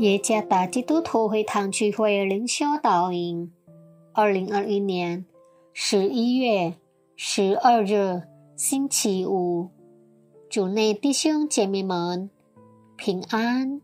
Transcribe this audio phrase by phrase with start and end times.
[0.00, 3.52] 耶加达基督徒会堂聚会灵修导引，
[4.14, 5.26] 二零二一年
[5.74, 6.72] 十一月
[7.16, 8.22] 十二日
[8.56, 9.68] 星期五，
[10.48, 12.30] 主内弟兄姐妹们
[12.96, 13.82] 平安。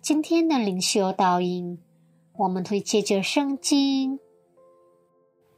[0.00, 1.80] 今天的灵修导引，
[2.38, 4.20] 我们会借着圣经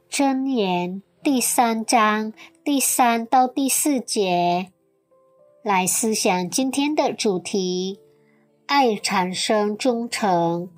[0.09, 4.71] 箴言第三章第三到第四节
[5.61, 7.99] 来思想今天的主题。
[8.67, 10.69] 爱产生忠诚。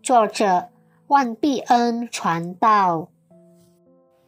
[0.00, 0.68] 作者
[1.08, 3.08] 万必恩传道。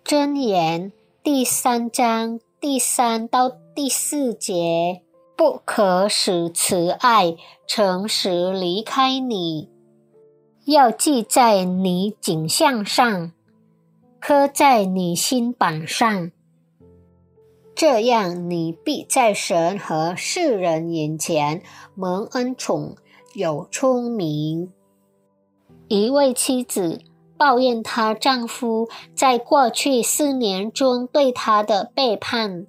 [0.04, 0.92] 箴言
[1.22, 5.02] 第三章第三到第四节：
[5.36, 7.36] 不可使慈爱、
[7.68, 9.70] 诚实离开你，
[10.64, 13.30] 要记在你颈项上，
[14.18, 16.32] 刻在你心板上。
[17.76, 21.62] 这样，你必在神和世人眼前
[21.94, 22.96] 蒙恩宠。
[23.34, 24.72] 有聪明。
[25.88, 27.02] 一位妻子
[27.36, 32.66] 抱怨她丈夫在过去四年中对她的背叛。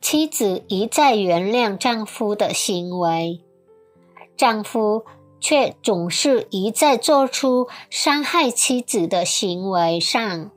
[0.00, 3.40] 妻子一再原谅丈夫的行为，
[4.36, 5.04] 丈夫
[5.40, 10.50] 却总是一再做出伤害妻子的行为上。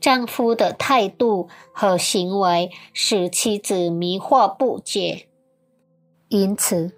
[0.00, 5.28] 丈夫的态度和行为使妻子迷惑不解，
[6.28, 6.92] 因此。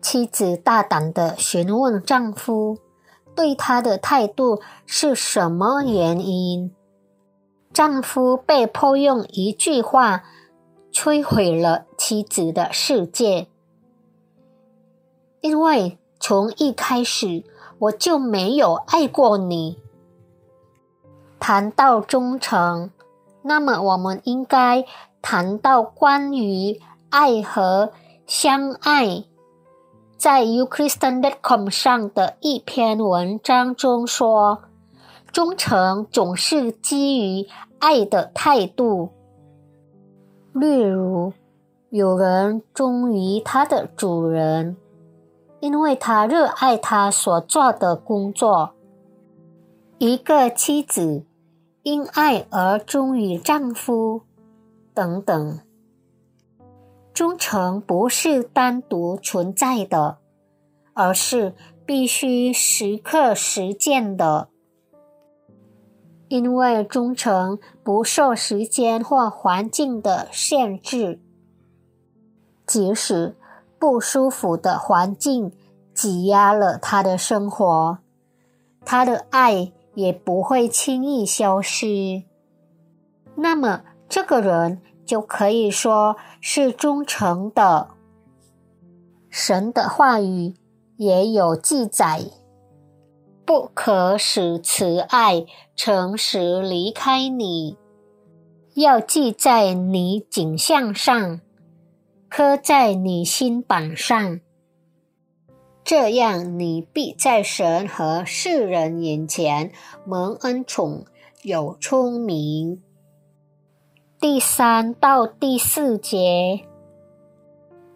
[0.00, 2.78] 妻子大胆的询问丈夫，
[3.34, 6.74] 对她的态度是什么原因？
[7.72, 10.24] 丈夫被迫用一句话
[10.92, 13.46] 摧毁了妻子的世界，
[15.40, 17.44] 因为从一开始
[17.78, 19.78] 我就没有爱过你。
[21.38, 22.90] 谈到忠诚，
[23.42, 24.84] 那么我们应该
[25.22, 27.92] 谈到关于爱和
[28.26, 29.24] 相爱。
[30.20, 34.64] 在 uChristian.com 上的一篇文章中说
[35.32, 37.48] ：“忠诚总是基于
[37.78, 39.08] 爱的态度。
[40.52, 41.32] 例如，
[41.88, 44.76] 有人忠于他的主人，
[45.60, 48.74] 因为他热爱他所做的工作；
[49.96, 51.24] 一个妻子
[51.82, 54.20] 因爱而忠于丈夫，
[54.92, 55.60] 等等。”
[57.20, 60.16] 忠诚不是单独存在的，
[60.94, 61.54] 而是
[61.84, 64.48] 必须时刻实践的。
[66.28, 71.20] 因为忠诚不受时间或环境的限制，
[72.66, 73.36] 即使
[73.78, 75.52] 不舒服的环境
[75.92, 77.98] 挤压了他的生活，
[78.82, 82.22] 他的爱也不会轻易消失。
[83.34, 84.80] 那么，这个人。
[85.10, 87.88] 就可以说是忠诚的。
[89.28, 90.54] 神的话语
[90.98, 92.26] 也有记载：
[93.44, 97.76] 不可使慈爱、诚实离开你，
[98.74, 101.40] 要记在你颈项上，
[102.28, 104.38] 刻在你心板上。
[105.82, 109.72] 这样，你必在神和世人眼前
[110.06, 111.04] 蒙恩宠，
[111.42, 112.80] 有聪明。
[114.20, 116.66] 第三到第四节，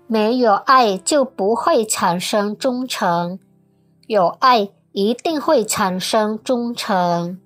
[0.07, 3.39] 没有爱就不会产生忠诚，
[4.07, 7.39] 有爱一定会产生忠诚。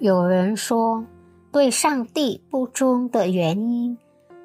[0.00, 1.04] 有人说，
[1.52, 3.96] 对上帝不忠的原因，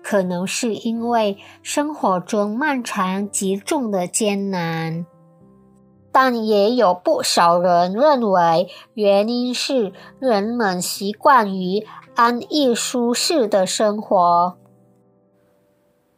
[0.03, 5.07] 可能是因为生活中漫长极重的艰难，
[6.11, 11.85] 但也有不少人认为，原因是人们习惯于。
[12.13, 14.57] 安逸舒适的生活。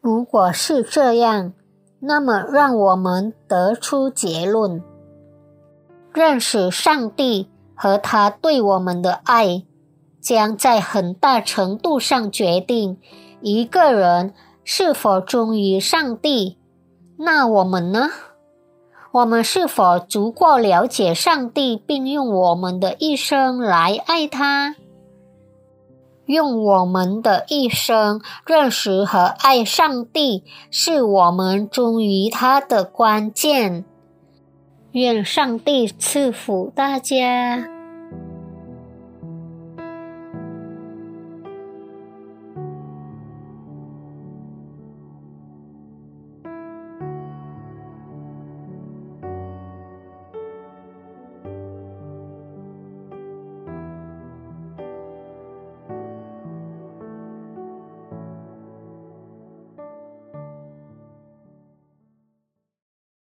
[0.02, 1.54] 如果是这样，
[2.00, 4.84] 那么让我们得出结论：
[6.12, 9.64] 认识上帝和他对我们的爱，
[10.20, 12.98] 将在很大程度上决定
[13.40, 16.58] 一个人是否忠于上帝。
[17.18, 18.10] 那我们呢？
[19.14, 24.76] 我们是否足够了解上帝，并用我们的一生来爱他？
[26.26, 33.86] 用我们的一生认识和爱上帝，是我们忠于他的关键。
[34.94, 37.73] 愿上帝赐福大家。